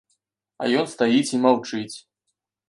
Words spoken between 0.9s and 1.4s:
стаіць